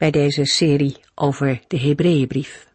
[0.00, 2.66] bij deze serie over de Hebreeënbrief.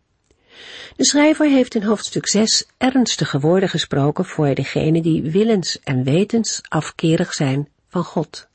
[0.96, 6.62] De schrijver heeft in hoofdstuk 6 ernstige woorden gesproken voor degenen die willens en wetens
[6.68, 8.48] afkerig zijn van God.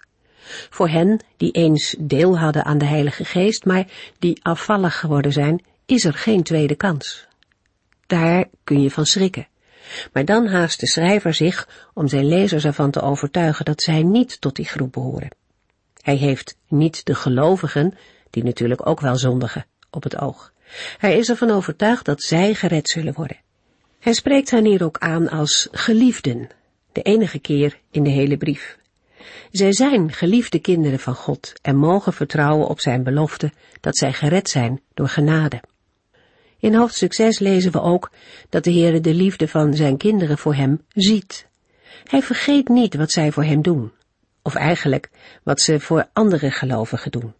[0.71, 3.87] Voor hen die eens deel hadden aan de Heilige Geest, maar
[4.19, 7.27] die afvallig geworden zijn, is er geen tweede kans.
[8.07, 9.49] Daar kun je van schrikken.
[10.13, 14.41] Maar dan haast de schrijver zich om zijn lezers ervan te overtuigen dat zij niet
[14.41, 15.37] tot die groep behoren.
[16.01, 17.95] Hij heeft niet de gelovigen,
[18.31, 20.53] die natuurlijk ook wel zondigen, op het oog.
[20.99, 23.37] Hij is ervan overtuigd dat zij gered zullen worden.
[23.99, 26.49] Hij spreekt hen hier ook aan als geliefden,
[26.93, 28.79] de enige keer in de hele brief.
[29.51, 34.49] Zij zijn geliefde kinderen van God en mogen vertrouwen op zijn belofte dat zij gered
[34.49, 35.63] zijn door genade.
[36.59, 38.11] In hoofdstuk 6 lezen we ook
[38.49, 41.47] dat de Heere de liefde van zijn kinderen voor hem ziet.
[42.05, 43.93] Hij vergeet niet wat zij voor hem doen,
[44.43, 45.11] of eigenlijk
[45.43, 47.35] wat ze voor andere gelovigen doen.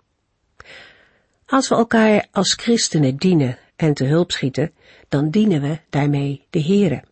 [1.51, 4.73] Als we elkaar als christenen dienen en te hulp schieten,
[5.09, 7.03] dan dienen we daarmee de Heere.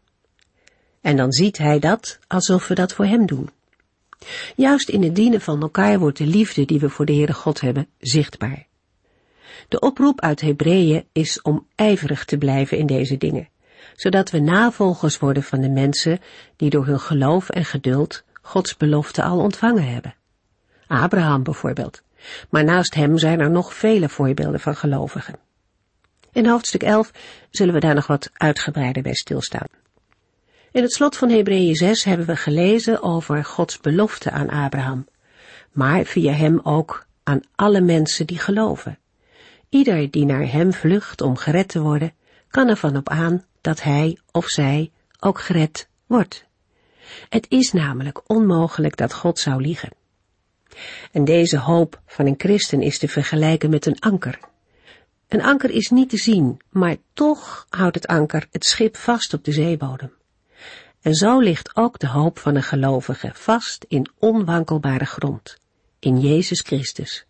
[1.00, 3.50] En dan ziet hij dat alsof we dat voor hem doen.
[4.56, 7.60] Juist in het dienen van elkaar wordt de liefde die we voor de Heere God
[7.60, 8.66] hebben zichtbaar.
[9.68, 13.48] De oproep uit Hebreeën is om ijverig te blijven in deze dingen,
[13.94, 16.18] zodat we navolgers worden van de mensen
[16.56, 20.14] die door hun geloof en geduld Gods belofte al ontvangen hebben.
[20.86, 22.02] Abraham bijvoorbeeld.
[22.50, 25.38] Maar naast hem zijn er nog vele voorbeelden van gelovigen.
[26.32, 27.10] In hoofdstuk 11
[27.50, 29.66] zullen we daar nog wat uitgebreider bij stilstaan.
[30.72, 35.06] In het slot van Hebreeën 6 hebben we gelezen over Gods belofte aan Abraham,
[35.72, 38.98] maar via hem ook aan alle mensen die geloven.
[39.68, 42.14] Ieder die naar hem vlucht om gered te worden,
[42.48, 44.90] kan ervan op aan dat hij of zij
[45.20, 46.44] ook gered wordt.
[47.28, 49.90] Het is namelijk onmogelijk dat God zou liegen.
[51.12, 54.38] En deze hoop van een christen is te vergelijken met een anker.
[55.28, 59.44] Een anker is niet te zien, maar toch houdt het anker het schip vast op
[59.44, 60.12] de zeebodem.
[61.00, 65.58] En zo ligt ook de hoop van een gelovige vast in onwankelbare grond,
[65.98, 67.26] in Jezus Christus.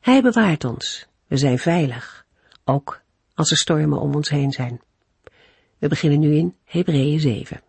[0.00, 2.26] Hij bewaart ons, we zijn veilig,
[2.64, 3.00] ook
[3.34, 4.80] als er stormen om ons heen zijn.
[5.78, 7.60] We beginnen nu in Hebreeën 7.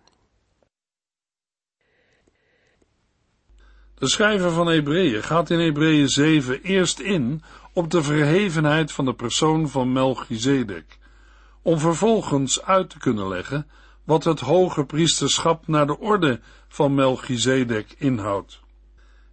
[3.99, 7.43] De schrijver van Hebreeën gaat in Hebreeën 7 eerst in
[7.73, 10.97] op de verhevenheid van de persoon van Melchizedek,
[11.61, 13.67] om vervolgens uit te kunnen leggen
[14.03, 18.59] wat het hoge priesterschap naar de orde van Melchizedek inhoudt.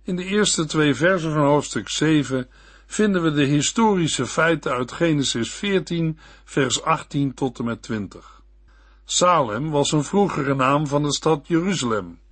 [0.03, 2.49] In de eerste twee versen van hoofdstuk 7
[2.87, 8.43] vinden we de historische feiten uit Genesis 14, vers 18 tot en met 20.
[9.05, 12.23] Salem was een vroegere naam van de stad Jeruzalem.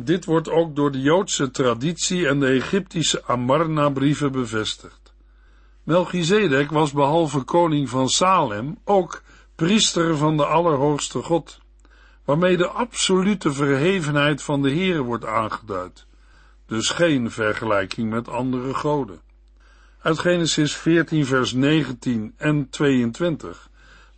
[0.00, 5.12] Dit wordt ook door de Joodse traditie en de Egyptische Amarna-brieven bevestigd.
[5.82, 9.22] Melchizedek was behalve koning van Salem ook
[9.54, 11.60] priester van de Allerhoogste God,
[12.24, 16.06] waarmee de absolute verhevenheid van de Heere wordt aangeduid,
[16.66, 19.20] dus geen vergelijking met andere goden.
[20.02, 23.68] Uit Genesis 14 vers 19 en 22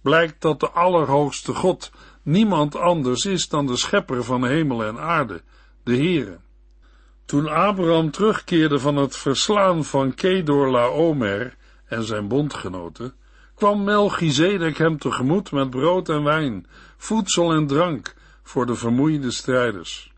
[0.00, 1.90] blijkt dat de Allerhoogste God
[2.22, 5.42] niemand anders is dan de schepper van hemel en aarde,
[5.90, 6.38] de Heere.
[7.24, 11.56] Toen Abraham terugkeerde van het verslaan van Kedor Laomer
[11.86, 13.14] en zijn bondgenoten,
[13.54, 20.12] kwam Melchizedek hem tegemoet met brood en wijn, voedsel en drank voor de vermoeide strijders.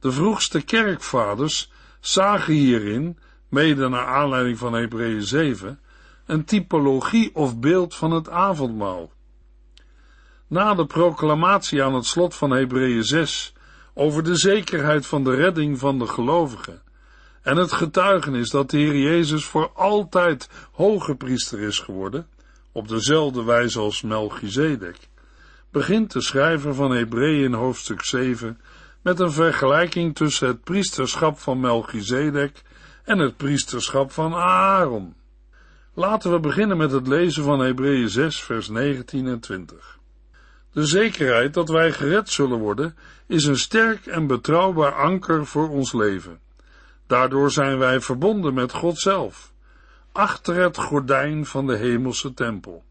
[0.00, 3.18] De vroegste kerkvaders zagen hierin,
[3.48, 5.80] mede naar aanleiding van Hebreeën 7,
[6.26, 9.12] een typologie of beeld van het avondmaal.
[10.46, 13.54] Na de proclamatie aan het slot van Hebreeën 6
[13.98, 16.82] over de zekerheid van de redding van de gelovigen
[17.42, 22.26] en het getuigenis dat de Heer Jezus voor altijd hoge priester is geworden,
[22.72, 24.96] op dezelfde wijze als Melchizedek,
[25.70, 28.60] begint de schrijver van Hebreeën hoofdstuk 7
[29.02, 32.62] met een vergelijking tussen het priesterschap van Melchizedek
[33.04, 35.14] en het priesterschap van Aaron.
[35.94, 39.98] Laten we beginnen met het lezen van Hebreeën 6, vers 19 en 20.
[40.76, 42.96] De zekerheid dat wij gered zullen worden
[43.26, 46.40] is een sterk en betrouwbaar anker voor ons leven.
[47.06, 49.52] Daardoor zijn wij verbonden met God zelf.
[50.12, 52.84] achter het gordijn van de hemelse tempel.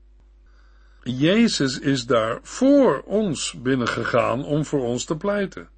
[1.03, 5.69] Jezus is daar voor ons binnengegaan om voor ons te pleiten.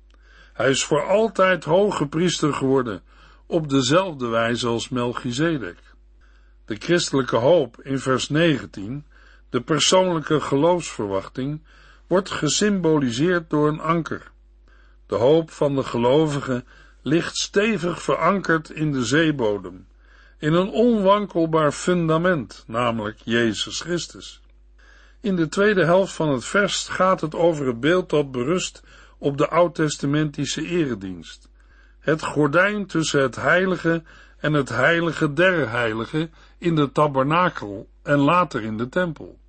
[0.53, 3.01] Hij is voor altijd hoge priester geworden,
[3.45, 5.79] op dezelfde wijze als Melchizedek.
[6.65, 9.05] De christelijke hoop in vers 19,
[9.49, 11.61] de persoonlijke geloofsverwachting,
[12.07, 14.31] wordt gesymboliseerd door een anker.
[15.05, 16.65] De hoop van de gelovigen
[17.01, 19.87] ligt stevig verankerd in de zeebodem,
[20.37, 24.41] in een onwankelbaar fundament, namelijk Jezus Christus.
[25.21, 28.83] In de tweede helft van het vers gaat het over het beeld dat berust
[29.17, 31.49] op de oud-testamentische eredienst.
[31.99, 34.03] Het gordijn tussen het heilige
[34.37, 39.39] en het heilige der heiligen in de tabernakel en later in de tempel.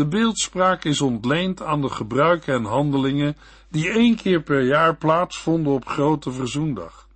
[0.00, 3.36] De beeldspraak is ontleend aan de gebruiken en handelingen
[3.68, 7.08] die één keer per jaar plaatsvonden op Grote Verzoendag.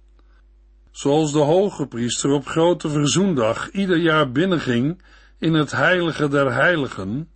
[0.90, 5.02] Zoals de hoge priester op Grote Verzoendag ieder jaar binnenging
[5.38, 7.30] in het heilige der heiligen,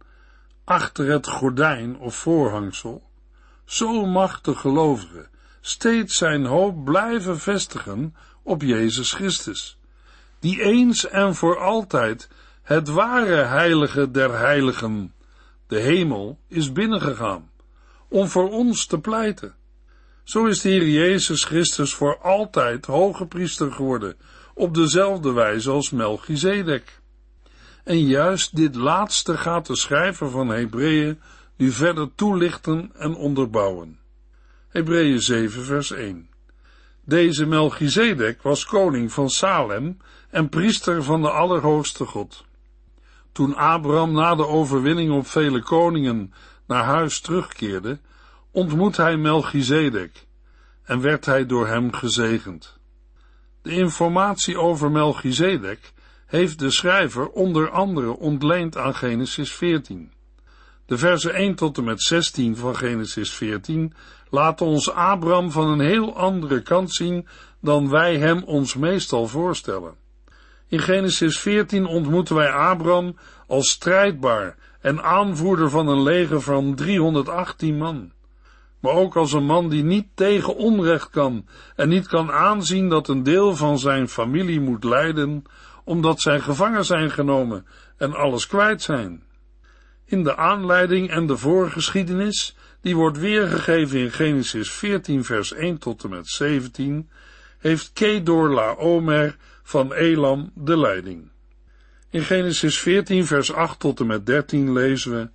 [0.65, 3.03] achter het gordijn of voorhangsel,
[3.65, 5.29] zo mag de gelovige
[5.61, 9.79] steeds zijn hoop blijven vestigen op Jezus Christus,
[10.41, 12.29] die eens en voor altijd
[12.63, 15.13] het ware heilige der heiligen,
[15.69, 17.51] de hemel, is binnengegaan,
[18.09, 19.55] om voor ons te pleiten.
[20.25, 24.17] Zo is de Heer Jezus Christus voor altijd hoge priester geworden,
[24.55, 27.01] op dezelfde wijze als Melchizedek.
[27.85, 31.21] En juist dit laatste gaat de schrijver van Hebreeën
[31.57, 33.99] nu verder toelichten en onderbouwen.
[34.69, 36.29] Hebreeën 7 vers 1
[37.05, 39.97] Deze Melchizedek was koning van Salem
[40.31, 42.45] en priester van de Allerhoogste God.
[43.39, 46.33] Toen Abraham na de overwinning op vele koningen
[46.67, 47.99] naar huis terugkeerde,
[48.51, 50.27] ontmoet hij Melchizedek
[50.83, 52.79] en werd hij door hem gezegend.
[53.63, 55.93] De informatie over Melchizedek
[56.27, 60.13] heeft de schrijver onder andere ontleend aan Genesis 14.
[60.87, 63.95] De versen 1 tot en met 16 van Genesis 14
[64.31, 67.29] laten ons Abraham van een heel andere kant zien
[67.61, 69.95] dan wij hem ons meestal voorstellen.
[70.69, 73.17] In Genesis 14 ontmoeten wij Abraham
[73.47, 78.13] als strijdbaar en aanvoerder van een leger van 318 man.
[78.81, 83.09] Maar ook als een man die niet tegen onrecht kan en niet kan aanzien dat
[83.09, 85.45] een deel van zijn familie moet lijden,
[85.85, 87.67] omdat zij gevangen zijn genomen
[87.97, 89.23] en alles kwijt zijn.
[90.05, 96.05] In de aanleiding en de voorgeschiedenis, die wordt weergegeven in Genesis 14 vers 1 tot
[96.05, 97.11] en met 17,
[97.59, 99.37] heeft Kedor Laomer
[99.69, 101.31] van Elam de leiding.
[102.11, 105.29] In Genesis 14 vers 8 tot en met 13 lezen we,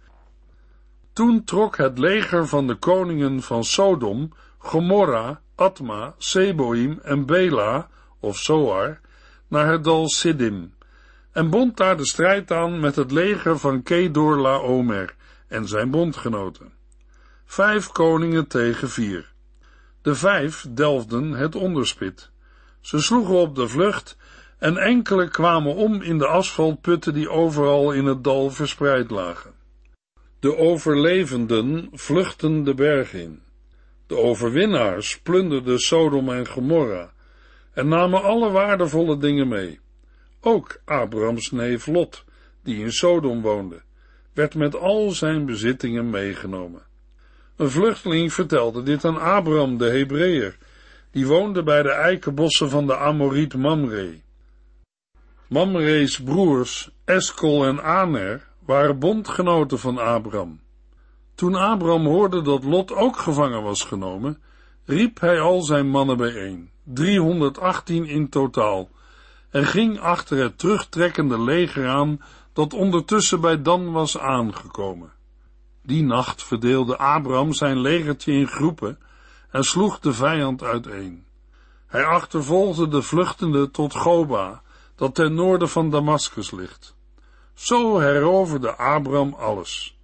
[1.14, 7.90] Toen trok het leger van de koningen van Sodom, Gomorra, Atma, Seboim en Bela,
[8.20, 9.00] of Zoar,
[9.48, 10.74] naar het dal Siddim,
[11.32, 15.16] en bond daar de strijd aan met het leger van Kedor Laomer
[15.48, 16.74] en zijn bondgenoten.
[17.46, 19.32] Vijf koningen tegen vier.
[20.02, 22.32] De vijf delfden het onderspit.
[22.84, 24.18] Ze sloegen op de vlucht
[24.60, 29.54] en enkele kwamen om in de asfaltputten die overal in het dal verspreid lagen.
[30.40, 33.42] De overlevenden vluchtten de berg in.
[34.08, 37.14] De overwinnaars plunderden Sodom en Gomorra
[37.74, 39.80] en namen alle waardevolle dingen mee.
[40.42, 42.24] Ook Abrahams neef Lot,
[42.64, 43.82] die in Sodom woonde,
[44.34, 46.82] werd met al zijn bezittingen meegenomen.
[47.56, 50.58] Een vluchteling vertelde dit aan Abraham de Hebreeër,
[51.14, 54.22] die woonde bij de eikenbossen van de Amoriet Mamre.
[55.48, 60.60] Mamre's broers, Eskol en Aner, waren bondgenoten van Abraham.
[61.36, 64.42] Toen Abraham hoorde dat Lot ook gevangen was genomen,
[64.86, 68.90] riep hij al zijn mannen bijeen, 318 in totaal,
[69.50, 72.22] en ging achter het terugtrekkende leger aan
[72.54, 75.12] dat ondertussen bij Dan was aangekomen.
[75.84, 78.98] Die nacht verdeelde Abraham zijn legertje in groepen
[79.54, 81.26] en sloeg de vijand uiteen.
[81.88, 84.62] Hij achtervolgde de vluchtende tot Goba,
[84.96, 86.96] dat ten noorden van Damascus ligt.
[87.54, 89.98] Zo heroverde Abraham alles,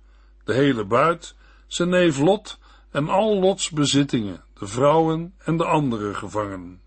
[0.43, 1.35] de hele buit,
[1.67, 2.59] zijn neef Lot
[2.91, 6.81] en al Lots bezittingen, de vrouwen en de andere gevangenen.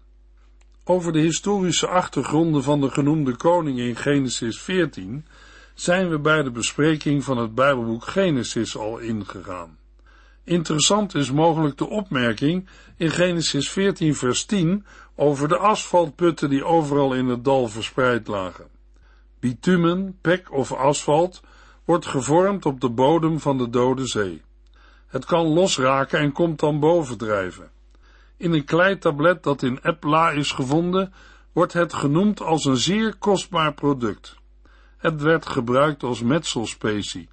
[0.85, 5.27] Over de historische achtergronden van de genoemde koning in Genesis 14
[5.75, 9.81] zijn we bij de bespreking van het Bijbelboek Genesis al ingegaan.
[10.45, 14.85] Interessant is mogelijk de opmerking in Genesis 14 vers 10
[15.15, 18.67] over de asfaltputten die overal in het dal verspreid lagen.
[19.41, 21.43] Bitumen, pek of asfalt
[21.85, 24.43] wordt gevormd op de bodem van de Dode Zee.
[25.07, 27.71] Het kan losraken en komt dan bovendrijven.
[28.37, 31.13] In een kleitablet dat in Epla is gevonden,
[31.53, 34.37] wordt het genoemd als een zeer kostbaar product.
[34.97, 37.29] Het werd gebruikt als metselspecie,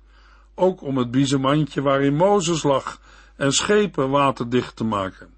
[0.59, 3.01] ook om het biezenmandje waarin Mozes lag
[3.35, 5.29] en schepen waterdicht te maken.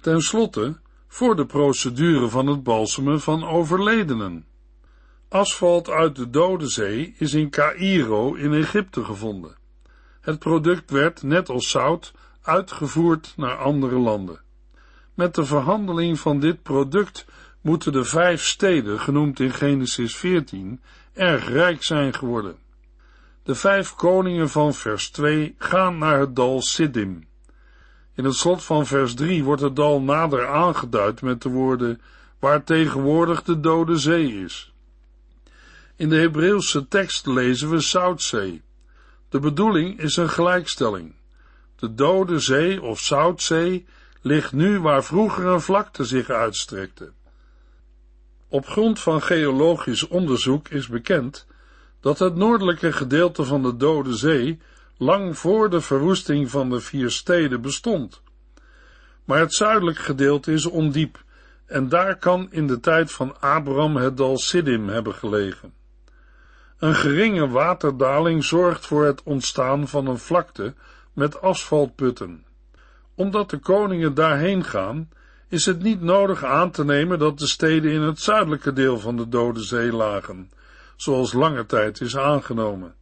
[0.00, 4.46] Ten slotte voor de procedure van het balsemen van overledenen.
[5.28, 9.56] Asfalt uit de Dode Zee is in Cairo in Egypte gevonden.
[10.20, 12.12] Het product werd, net als zout,
[12.42, 14.40] uitgevoerd naar andere landen.
[15.14, 17.26] Met de verhandeling van dit product
[17.60, 20.80] moeten de vijf steden, genoemd in Genesis 14,
[21.12, 22.56] erg rijk zijn geworden.
[23.44, 27.28] De vijf koningen van vers 2 gaan naar het dal Siddim.
[28.14, 32.00] In het slot van vers 3 wordt het dal nader aangeduid met de woorden
[32.38, 34.72] waar tegenwoordig de Dode Zee is.
[35.96, 38.62] In de Hebreeuwse tekst lezen we Zoutzee.
[39.28, 41.14] De bedoeling is een gelijkstelling.
[41.76, 43.86] De Dode Zee of Zoutzee
[44.20, 47.12] ligt nu waar vroeger een vlakte zich uitstrekte.
[48.48, 51.46] Op grond van geologisch onderzoek is bekend
[52.04, 54.60] dat het noordelijke gedeelte van de Dode Zee
[54.96, 58.22] lang voor de verwoesting van de vier steden bestond.
[59.24, 61.22] Maar het zuidelijk gedeelte is ondiep
[61.66, 65.72] en daar kan in de tijd van Abraham het dal Siddim hebben gelegen.
[66.78, 70.74] Een geringe waterdaling zorgt voor het ontstaan van een vlakte
[71.12, 72.44] met asfaltputten.
[73.14, 75.08] Omdat de koningen daarheen gaan,
[75.48, 79.16] is het niet nodig aan te nemen dat de steden in het zuidelijke deel van
[79.16, 80.50] de Dode Zee lagen,
[80.96, 82.94] zoals lange tijd is aangenomen.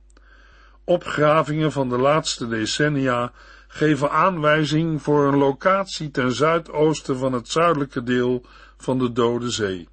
[0.84, 3.32] Opgravingen van de laatste decennia
[3.68, 8.46] geven aanwijzing voor een locatie ten zuidoosten van het zuidelijke deel
[8.76, 9.88] van de Dode Zee.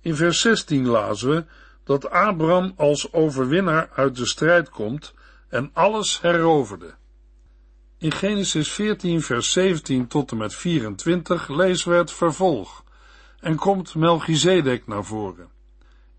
[0.00, 1.44] In vers 16 lazen we
[1.84, 5.14] dat Abraham als overwinnaar uit de strijd komt
[5.48, 6.94] en alles heroverde.
[7.98, 12.84] In Genesis 14, vers 17 tot en met 24 lezen we het vervolg
[13.40, 15.57] en komt Melchizedek naar voren.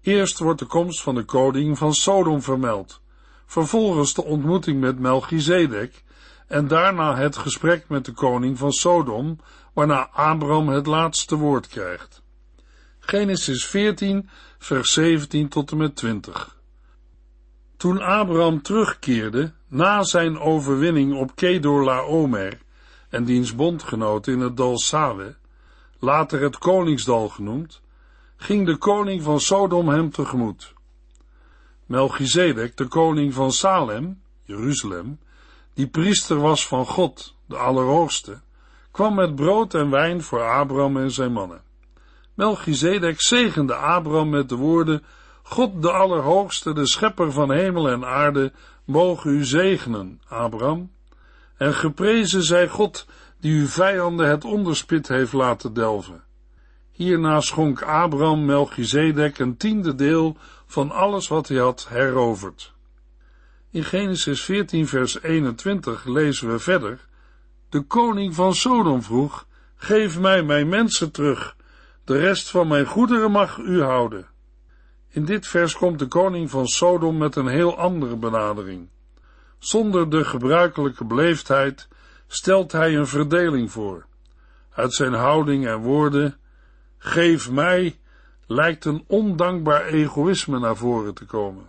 [0.01, 3.01] Eerst wordt de komst van de koning van Sodom vermeld,
[3.45, 6.03] vervolgens de ontmoeting met Melchizedek
[6.47, 9.39] en daarna het gesprek met de koning van Sodom,
[9.73, 12.21] waarna Abraham het laatste woord krijgt.
[12.99, 16.57] Genesis 14, vers 17 tot en met 20.
[17.77, 22.57] Toen Abraham terugkeerde, na zijn overwinning op Kedor Laomer
[23.09, 25.35] en diens bondgenoten in het dal Sawe,
[25.99, 27.81] later het koningsdal genoemd,
[28.41, 30.73] ging de koning van Sodom hem tegemoet.
[31.85, 35.19] Melchizedek, de koning van Salem, Jeruzalem,
[35.73, 38.39] die priester was van God, de Allerhoogste,
[38.91, 41.61] kwam met brood en wijn voor Abraham en zijn mannen.
[42.33, 45.03] Melchizedek zegende Abraham met de woorden,
[45.43, 48.51] God de Allerhoogste, de schepper van hemel en aarde,
[48.85, 50.91] mogen u zegenen, Abraham.
[51.57, 53.05] En geprezen zij God,
[53.39, 56.23] die uw vijanden het onderspit heeft laten delven.
[56.99, 62.73] Hierna schonk Abraham Melchizedek een tiende deel van alles wat hij had heroverd.
[63.71, 67.07] In Genesis 14 vers 21 lezen we verder,
[67.69, 71.55] de koning van Sodom vroeg, geef mij mijn mensen terug,
[72.03, 74.27] de rest van mijn goederen mag u houden.
[75.09, 78.89] In dit vers komt de koning van Sodom met een heel andere benadering.
[79.59, 81.87] Zonder de gebruikelijke beleefdheid
[82.27, 84.05] stelt hij een verdeling voor.
[84.69, 86.39] Uit zijn houding en woorden,
[86.99, 87.99] geef mij,
[88.47, 91.65] lijkt een ondankbaar egoïsme naar voren te komen.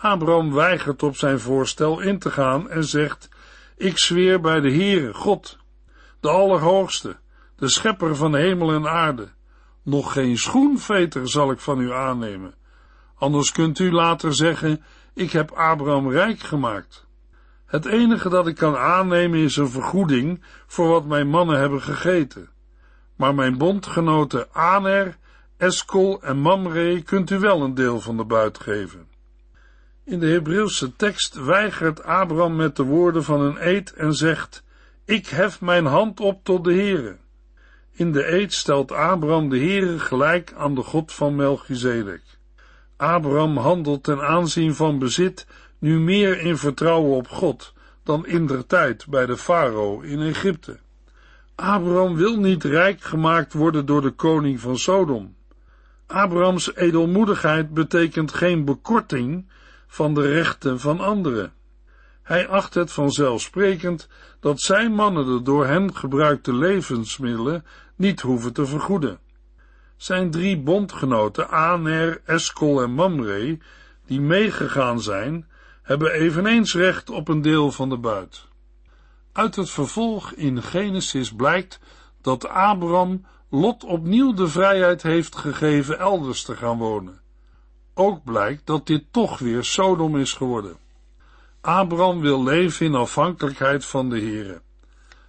[0.00, 3.28] Abraham weigert op zijn voorstel in te gaan en zegt,
[3.76, 5.58] ik zweer bij de Heere, God,
[6.20, 7.16] de Allerhoogste,
[7.56, 9.28] de Schepper van hemel en aarde,
[9.82, 12.54] nog geen schoenveter zal ik van u aannemen.
[13.14, 14.84] Anders kunt u later zeggen,
[15.14, 17.06] ik heb Abraham rijk gemaakt.
[17.66, 22.48] Het enige dat ik kan aannemen is een vergoeding voor wat mijn mannen hebben gegeten.
[23.16, 25.16] Maar mijn bondgenoten Aner,
[25.56, 29.06] Eskol en Mamre kunt u wel een deel van de buit geven.
[30.04, 34.64] In de Hebreeuwse tekst weigert Abraham met de woorden van een eed en zegt,
[35.04, 37.16] ik hef mijn hand op tot de Heere.
[37.92, 42.22] In de eed stelt Abraham de Heere gelijk aan de God van Melchizedek.
[42.96, 45.46] Abraham handelt ten aanzien van bezit
[45.78, 50.78] nu meer in vertrouwen op God dan in der tijd bij de farao in Egypte.
[51.56, 55.36] Abraham wil niet rijk gemaakt worden door de koning van Sodom.
[56.06, 59.50] Abrahams edelmoedigheid betekent geen bekorting
[59.86, 61.52] van de rechten van anderen.
[62.22, 64.08] Hij acht het vanzelfsprekend
[64.40, 67.64] dat zijn mannen de door hen gebruikte levensmiddelen
[67.96, 69.18] niet hoeven te vergoeden.
[69.96, 73.58] Zijn drie bondgenoten Aner, Eskol en Mamre,
[74.06, 75.48] die meegegaan zijn,
[75.82, 78.52] hebben eveneens recht op een deel van de buit.
[79.34, 81.80] Uit het vervolg in Genesis blijkt
[82.20, 87.20] dat Abraham Lot opnieuw de vrijheid heeft gegeven elders te gaan wonen.
[87.94, 90.76] Ook blijkt dat dit toch weer Sodom is geworden.
[91.60, 94.62] Abraham wil leven in afhankelijkheid van de Heere.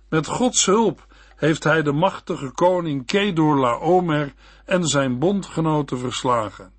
[0.10, 4.34] Met Gods hulp heeft hij de machtige koning Kedor Laomer
[4.66, 6.74] en zijn bondgenoten verslagen.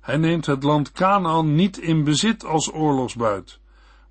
[0.00, 3.58] Hij neemt het land Canaan niet in bezit als oorlogsbuit,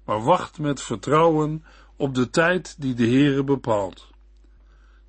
[0.06, 1.64] maar wacht met vertrouwen
[1.98, 4.08] op de tijd die de Heere bepaalt.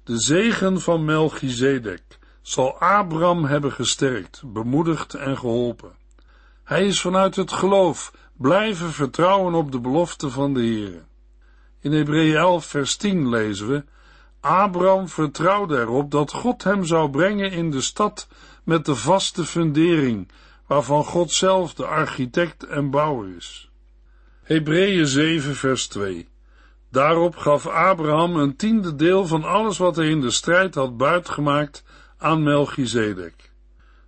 [0.05, 5.93] De zegen van Melchizedek zal Abraham hebben gesterkt, bemoedigd en geholpen.
[6.65, 11.03] Hij is vanuit het geloof blijven vertrouwen op de belofte van de Heere.
[11.81, 13.85] In Hebreeën 11 vers 10 lezen we,
[14.41, 18.29] Abraham vertrouwde erop dat God hem zou brengen in de stad
[18.65, 20.29] met de vaste fundering,
[20.67, 23.71] waarvan God zelf de architect en bouwer is.
[24.43, 26.29] Hebreeën 7 vers 2
[26.91, 31.85] Daarop gaf Abraham een tiende deel van alles wat hij in de strijd had buitgemaakt
[32.19, 33.53] aan Melchizedek.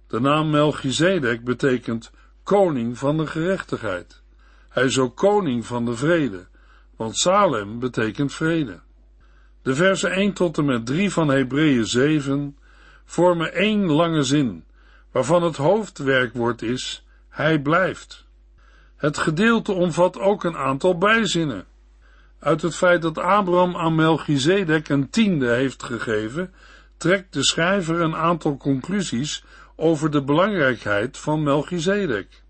[0.07, 2.11] De naam Melchizedek betekent
[2.43, 4.23] koning van de gerechtigheid.
[4.69, 6.47] Hij is ook koning van de vrede,
[6.97, 8.81] want Salem betekent vrede.
[9.63, 12.57] De versen 1 tot en met 3 van Hebreeën 7
[13.05, 14.65] vormen één lange zin,
[15.13, 18.27] waarvan het hoofdwerkwoord is, hij blijft.
[18.97, 21.67] Het gedeelte omvat ook een aantal bijzinnen.
[22.41, 26.55] Uit het feit dat Abraham aan Melchizedek een tiende heeft gegeven,
[26.97, 29.45] trekt de schrijver een aantal conclusies
[29.77, 32.43] over de belangrijkheid van Melchizedek.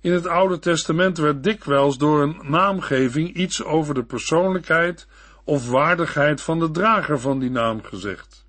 [0.00, 5.06] In het Oude Testament werd dikwijls door een naamgeving iets over de persoonlijkheid
[5.44, 8.46] of waardigheid van de drager van die naam gezegd.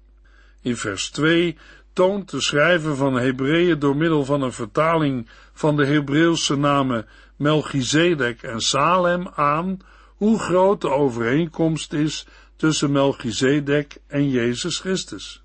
[0.61, 1.57] In vers 2
[1.93, 8.41] toont de schrijver van Hebreeën door middel van een vertaling van de Hebreeuwse namen Melchizedek
[8.41, 9.79] en Salem aan
[10.19, 15.43] hoe groot de overeenkomst is tussen Melchizedek en Jezus Christus.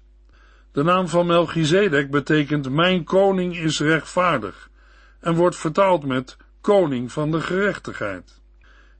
[0.72, 4.70] De naam van Melchizedek betekent mijn koning is rechtvaardig
[5.20, 8.40] en wordt vertaald met koning van de gerechtigheid.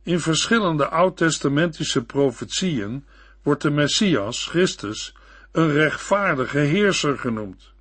[0.02, 3.04] In verschillende oud-testamentische profetieën
[3.42, 5.14] wordt de Messias, Christus,
[5.52, 7.72] een rechtvaardige heerser genoemd.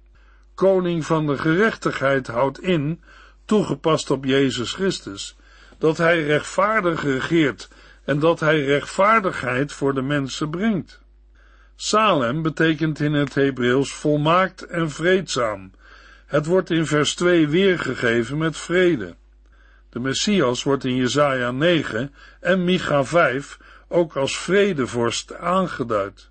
[0.56, 3.02] Koning van de gerechtigheid houdt in,
[3.46, 5.36] toegepast op Jezus Christus,
[5.78, 7.70] dat hij rechtvaardig regeert
[8.06, 11.02] en dat hij rechtvaardigheid voor de mensen brengt.
[11.76, 15.72] Salem betekent in het Hebreeuws volmaakt en vreedzaam.
[16.26, 19.16] Het wordt in vers 2 weergegeven met vrede.
[19.90, 26.30] De Messias wordt in Jesaja 9 en Micha 5 ook als vredevorst aangeduid.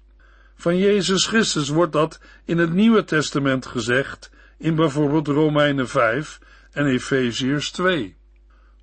[0.55, 6.39] Van Jezus Christus wordt dat in het Nieuwe Testament gezegd in bijvoorbeeld Romeinen 5
[6.73, 8.17] en Efeziërs 2.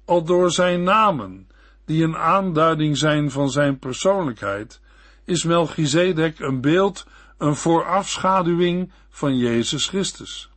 [0.06, 1.48] Al door zijn namen,
[1.90, 4.80] die een aanduiding zijn van zijn persoonlijkheid,
[5.26, 7.06] is Melchizedek een beeld,
[7.38, 10.50] een voorafschaduwing van Jezus Christus.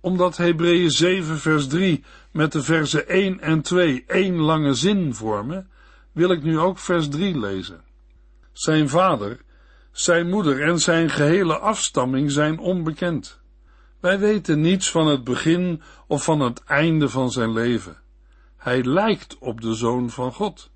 [0.00, 5.70] Omdat Hebreeën 7 vers 3 met de versen 1 en 2 één lange zin vormen,
[6.12, 7.80] wil ik nu ook vers 3 lezen.
[8.52, 9.40] Zijn vader,
[9.92, 13.40] zijn moeder en zijn gehele afstamming zijn onbekend.
[14.00, 17.96] Wij weten niets van het begin of van het einde van zijn leven.
[18.58, 20.70] Hij lijkt op de Zoon van God.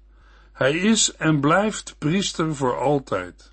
[0.52, 3.52] Hij is en blijft priester voor altijd.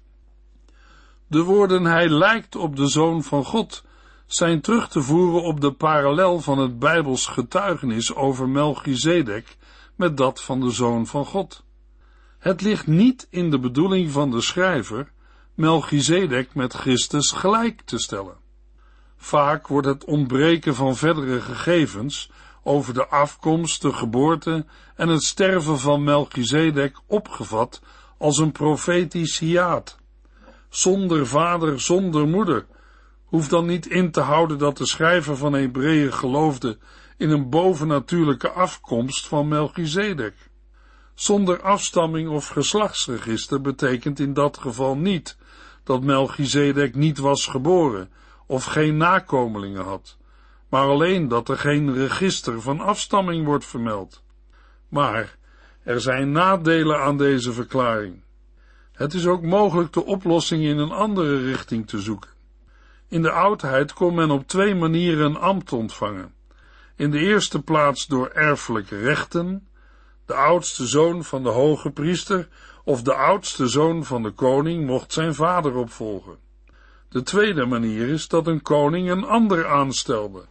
[1.28, 3.84] De woorden hij lijkt op de Zoon van God
[4.26, 9.58] zijn terug te voeren op de parallel van het Bijbels getuigenis over Melchizedek
[9.96, 11.64] met dat van de Zoon van God.
[12.40, 15.12] Het ligt niet in de bedoeling van de schrijver
[15.54, 18.38] Melchizedek met Christus gelijk te stellen.
[19.18, 22.32] Vaak wordt het ontbreken van verdere gegevens
[22.64, 27.82] over de afkomst, de geboorte en het sterven van Melchizedek opgevat
[28.18, 29.98] als een profetisch hiaat.
[30.70, 32.66] Zonder vader, zonder moeder,
[33.26, 36.78] hoeft dan niet in te houden dat de schrijver van Hebreeën geloofde
[37.18, 40.36] in een bovennatuurlijke afkomst van Melchizedek.
[41.14, 45.38] Zonder afstamming of geslachtsregister betekent in dat geval niet
[45.84, 48.10] dat Melchizedek niet was geboren
[48.46, 50.18] of geen nakomelingen had
[50.70, 54.24] maar alleen dat er geen register van afstamming wordt vermeld.
[54.88, 55.38] Maar
[55.84, 58.24] er zijn nadelen aan deze verklaring.
[58.92, 62.30] Het is ook mogelijk de oplossing in een andere richting te zoeken.
[63.08, 66.34] In de oudheid kon men op twee manieren een ambt ontvangen.
[66.96, 69.68] In de eerste plaats door erfelijke rechten,
[70.26, 72.48] de oudste zoon van de hoge priester
[72.84, 76.38] of de oudste zoon van de koning mocht zijn vader opvolgen.
[77.10, 80.46] De tweede manier is dat een koning een ander aanstelde.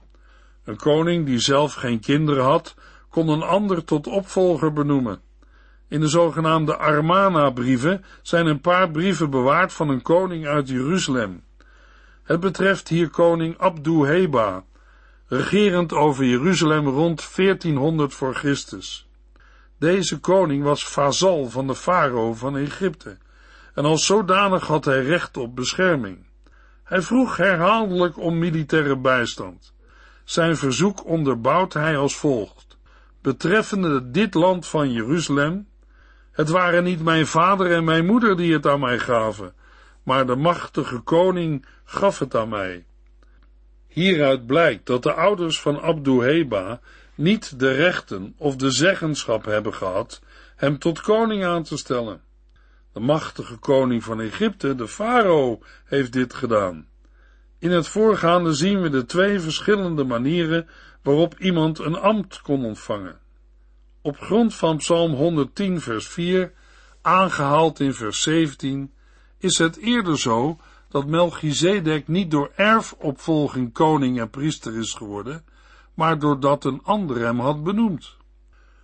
[0.68, 2.74] Een koning die zelf geen kinderen had,
[3.10, 5.20] kon een ander tot opvolger benoemen.
[5.88, 11.44] In de zogenaamde Armana-brieven zijn een paar brieven bewaard van een koning uit Jeruzalem.
[12.22, 14.64] Het betreft hier koning Abdu Heba,
[15.26, 19.08] regerend over Jeruzalem rond 1400 voor Christus.
[19.78, 23.18] Deze koning was vazal van de farao van Egypte
[23.74, 26.26] en als zodanig had hij recht op bescherming.
[26.84, 29.76] Hij vroeg herhaaldelijk om militaire bijstand.
[30.28, 32.76] Zijn verzoek onderbouwt hij als volgt.
[33.22, 35.68] Betreffende dit land van Jeruzalem,
[36.32, 39.54] het waren niet mijn vader en mijn moeder die het aan mij gaven,
[40.02, 42.84] maar de machtige koning gaf het aan mij.
[43.86, 46.80] Hieruit blijkt dat de ouders van Abdu Heba
[47.14, 50.20] niet de rechten of de zeggenschap hebben gehad
[50.56, 52.20] hem tot koning aan te stellen.
[52.92, 56.87] De machtige koning van Egypte, de farao, heeft dit gedaan.
[57.58, 60.68] In het voorgaande zien we de twee verschillende manieren
[61.02, 63.18] waarop iemand een ambt kon ontvangen.
[64.02, 66.52] Op grond van Psalm 110, vers 4,
[67.02, 68.92] aangehaald in vers 17,
[69.38, 75.44] is het eerder zo dat Melchizedek niet door erfopvolging koning en priester is geworden,
[75.94, 78.16] maar doordat een ander hem had benoemd.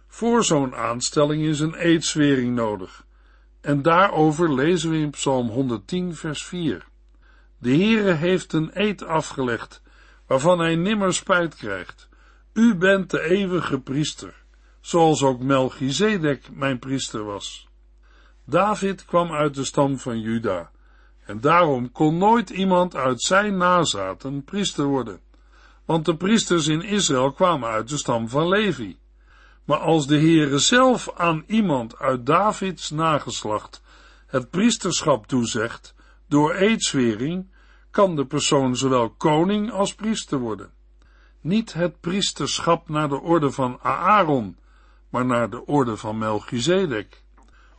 [0.06, 3.06] Voor zo'n aanstelling is een eedswering nodig,
[3.60, 6.92] en daarover lezen we in Psalm 110, vers 4.
[7.64, 9.82] De Heere heeft een eed afgelegd,
[10.26, 12.08] waarvan hij nimmer spijt krijgt.
[12.52, 14.34] U bent de eeuwige priester,
[14.80, 17.68] zoals ook Melchizedek mijn priester was.
[18.46, 20.70] David kwam uit de stam van Juda,
[21.24, 25.20] en daarom kon nooit iemand uit zijn nazaten priester worden,
[25.84, 28.98] want de priesters in Israël kwamen uit de stam van Levi.
[29.64, 33.82] Maar als de Heere zelf aan iemand uit Davids nageslacht
[34.26, 35.94] het priesterschap toezegt,
[36.28, 37.52] door eedswering,
[37.94, 40.70] kan de persoon zowel koning als priester worden.
[41.40, 44.56] Niet het priesterschap naar de orde van Aaron,
[45.08, 47.22] maar naar de orde van Melchizedek.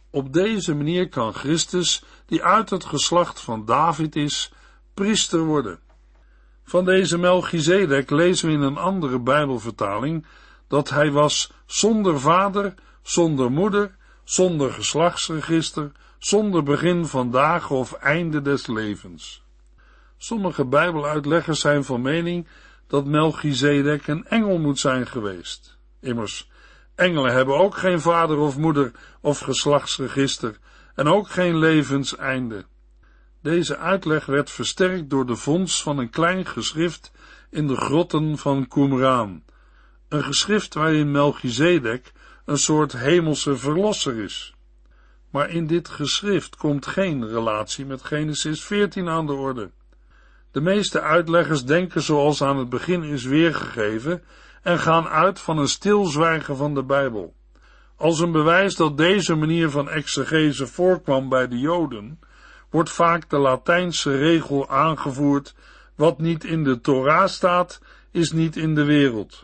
[0.09, 4.51] Op deze manier kan Christus, die uit het geslacht van David is,
[4.93, 5.79] priester worden.
[6.63, 10.25] Van deze Melchizedek lezen we in een andere Bijbelvertaling
[10.67, 18.41] dat hij was zonder vader, zonder moeder, zonder geslachtsregister, zonder begin van dagen of einde
[18.41, 19.44] des levens.
[20.17, 22.47] Sommige Bijbeluitleggers zijn van mening
[22.87, 25.77] dat Melchizedek een engel moet zijn geweest.
[25.99, 26.49] Immers,
[26.95, 30.57] engelen hebben ook geen vader of moeder of geslachtsregister
[30.95, 32.65] en ook geen levenseinde.
[33.41, 37.11] Deze uitleg werd versterkt door de vondst van een klein geschrift
[37.49, 39.43] in de grotten van Qumran,
[40.09, 42.11] een geschrift waarin Melchizedek
[42.45, 44.55] een soort hemelse verlosser is.
[45.29, 49.71] Maar in dit geschrift komt geen relatie met Genesis 14 aan de orde.
[50.55, 54.23] De meeste uitleggers denken zoals aan het begin is weergegeven
[54.61, 57.35] en gaan uit van een stilzwijgen van de Bijbel.
[57.95, 62.19] Als een bewijs dat deze manier van exegese voorkwam bij de Joden,
[62.69, 65.55] wordt vaak de Latijnse regel aangevoerd:
[65.95, 69.43] wat niet in de Torah staat, is niet in de wereld.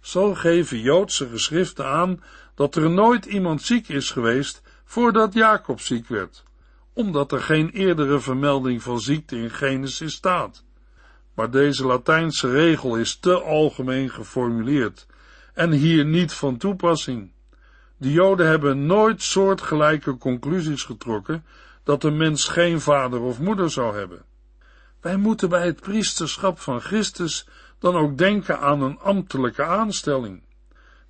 [0.00, 2.22] Zo geven Joodse geschriften aan
[2.54, 6.44] dat er nooit iemand ziek is geweest voordat Jacob ziek werd
[6.94, 10.64] omdat er geen eerdere vermelding van ziekte in Genesis staat.
[11.34, 15.06] Maar deze Latijnse regel is te algemeen geformuleerd
[15.54, 17.32] en hier niet van toepassing.
[17.96, 21.44] De Joden hebben nooit soortgelijke conclusies getrokken
[21.82, 24.24] dat een mens geen vader of moeder zou hebben.
[25.00, 30.42] Wij moeten bij het priesterschap van Christus dan ook denken aan een ambtelijke aanstelling.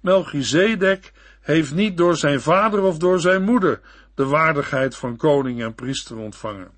[0.01, 3.81] Melchizedek heeft niet door zijn vader of door zijn moeder
[4.15, 6.71] de waardigheid van koning en priester ontvangen.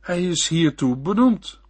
[0.00, 1.60] Hij is hiertoe benoemd.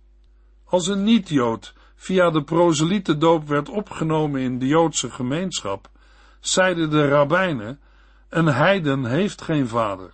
[0.64, 5.90] Als een niet-Jood via de proselietendoop werd opgenomen in de Joodse gemeenschap,
[6.40, 7.80] zeiden de rabbijnen,
[8.28, 10.10] een heiden heeft geen vader.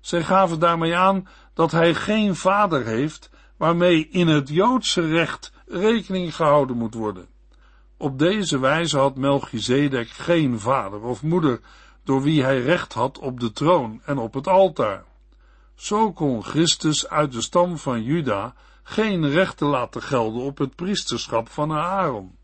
[0.00, 6.34] Zij gaven daarmee aan dat hij geen vader heeft, waarmee in het Joodse recht rekening
[6.34, 7.26] gehouden moet worden.
[7.96, 11.60] Op deze wijze had Melchizedek geen vader of moeder
[12.04, 15.04] door wie hij recht had op de troon en op het altaar.
[15.74, 21.48] Zo kon Christus uit de stam van Juda geen rechten laten gelden op het priesterschap
[21.48, 22.36] van Aaron.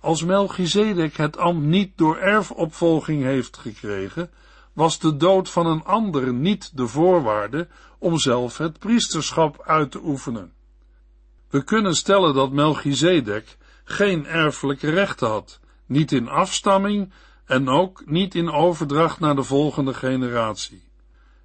[0.00, 4.30] Als Melchizedek het ambt niet door erfopvolging heeft gekregen,
[4.72, 10.00] was de dood van een ander niet de voorwaarde om zelf het priesterschap uit te
[10.04, 10.52] oefenen.
[11.48, 17.12] We kunnen stellen dat Melchizedek geen erfelijke rechten had, niet in afstamming
[17.44, 20.82] en ook niet in overdracht naar de volgende generatie.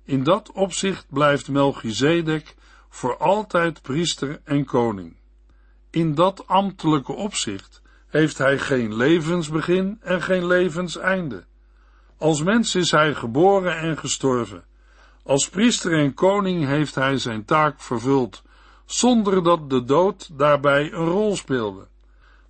[0.03, 2.55] In dat opzicht blijft Melchizedek
[2.89, 5.15] voor altijd priester en koning.
[5.89, 11.43] In dat ambtelijke opzicht heeft hij geen levensbegin en geen levenseinde.
[12.17, 14.63] Als mens is hij geboren en gestorven.
[15.23, 18.43] Als priester en koning heeft hij zijn taak vervuld,
[18.85, 21.87] zonder dat de dood daarbij een rol speelde.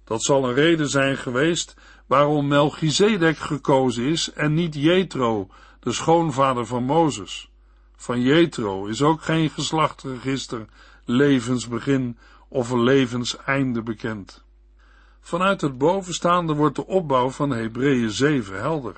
[0.03, 1.75] Dat zal een reden zijn geweest
[2.07, 7.51] waarom Melchizedek gekozen is en niet Jethro, de schoonvader van Mozes.
[7.95, 10.65] Van Jethro is ook geen geslachtregister,
[11.05, 12.17] levensbegin
[12.47, 14.45] of levenseinde bekend.
[15.21, 18.95] Vanuit het bovenstaande wordt de opbouw van Hebreeën 7 helder.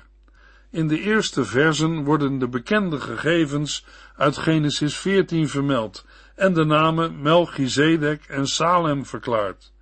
[0.70, 7.22] In de eerste versen worden de bekende gegevens uit Genesis 14 vermeld en de namen
[7.22, 9.72] Melchizedek en Salem verklaard.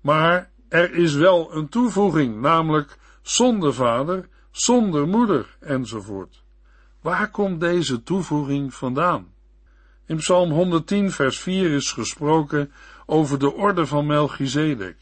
[0.00, 6.42] Maar er is wel een toevoeging, namelijk zonder vader, zonder moeder enzovoort.
[7.00, 9.32] Waar komt deze toevoeging vandaan?
[10.06, 12.72] In Psalm 110 vers 4 is gesproken
[13.06, 14.96] over de orde van Melchizedek,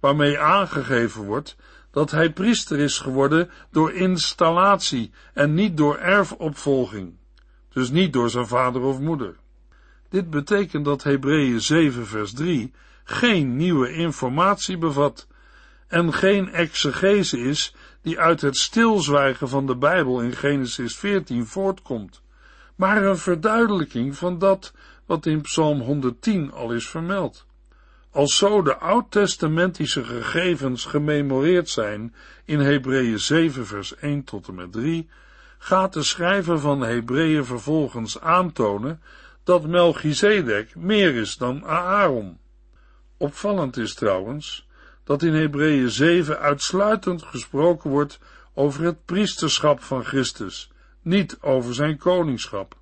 [0.00, 1.56] waarmee aangegeven wordt
[1.90, 7.14] dat hij priester is geworden door installatie en niet door erfopvolging,
[7.68, 9.36] dus niet door zijn vader of moeder.
[10.08, 12.72] Dit betekent dat Hebreeën 7 vers 3
[13.04, 15.26] geen nieuwe informatie bevat
[15.88, 22.22] en geen exegese is die uit het stilzwijgen van de Bijbel in Genesis 14 voortkomt,
[22.74, 24.72] maar een verduidelijking van dat
[25.06, 27.46] wat in Psalm 110 al is vermeld.
[28.10, 32.14] Als zo de oud-testamentische gegevens gememoreerd zijn
[32.44, 35.08] in Hebreeën 7 vers 1 tot en met 3,
[35.58, 39.00] gaat de schrijver van Hebreeën vervolgens aantonen
[39.44, 42.38] dat Melchizedek meer is dan Aaron.
[43.24, 44.66] Opvallend is trouwens
[45.04, 48.18] dat in Hebreeën 7 uitsluitend gesproken wordt
[48.54, 50.70] over het priesterschap van Christus,
[51.02, 52.76] niet over zijn koningschap.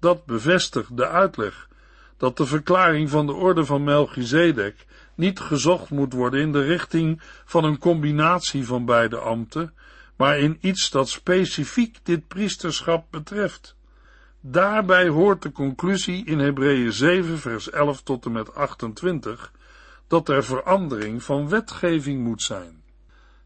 [0.00, 1.68] Dat bevestigt de uitleg
[2.16, 7.20] dat de verklaring van de orde van Melchizedek niet gezocht moet worden in de richting
[7.44, 9.74] van een combinatie van beide ambten,
[10.16, 13.76] maar in iets dat specifiek dit priesterschap betreft.
[14.40, 19.52] Daarbij hoort de conclusie in Hebreeën 7 vers 11 tot en met 28
[20.08, 22.82] dat er verandering van wetgeving moet zijn.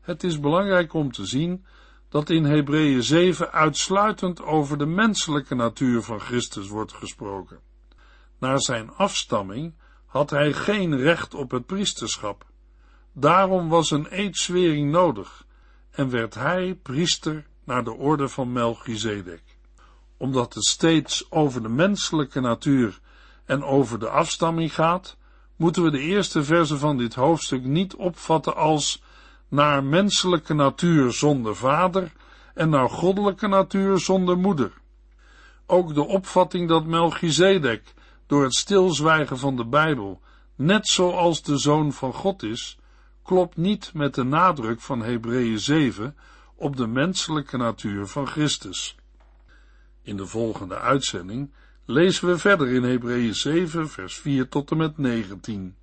[0.01, 1.64] Het is belangrijk om te zien
[2.09, 7.59] dat in Hebreeën 7 uitsluitend over de menselijke natuur van Christus wordt gesproken.
[8.38, 9.75] Naar zijn afstamming
[10.07, 12.46] had hij geen recht op het priesterschap.
[13.12, 15.46] Daarom was een eedswering nodig
[15.90, 19.42] en werd hij priester naar de orde van Melchizedek.
[20.16, 23.01] Omdat het steeds over de menselijke natuur
[23.44, 25.16] en over de afstamming gaat,
[25.62, 29.03] moeten we de eerste verse van dit hoofdstuk niet opvatten als
[29.48, 32.12] naar menselijke natuur zonder vader
[32.55, 34.72] en naar goddelijke natuur zonder moeder.
[35.66, 37.94] Ook de opvatting dat Melchizedek
[38.27, 40.20] door het stilzwijgen van de Bijbel
[40.55, 42.79] net zoals de zoon van God is,
[43.22, 46.16] klopt niet met de nadruk van Hebreeën 7
[46.55, 48.96] op de menselijke natuur van Christus.
[50.03, 51.53] In de volgende uitzending
[51.85, 55.77] lezen we verder in Hebreeën 7, vers 4 tot en met 19.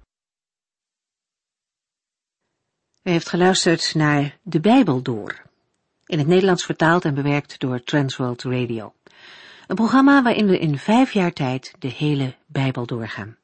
[3.03, 5.41] U heeft geluisterd naar De Bijbel Door,
[6.05, 8.93] in het Nederlands vertaald en bewerkt door Transworld Radio.
[9.67, 13.37] Een programma waarin we in vijf jaar tijd de hele Bijbel doorgaan.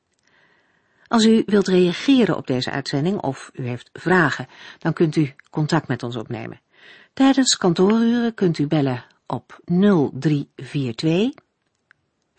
[1.07, 4.47] Als u wilt reageren op deze uitzending of u heeft vragen,
[4.79, 6.61] dan kunt u contact met ons opnemen.
[7.13, 11.43] Tijdens kantooruren kunt u bellen op 0342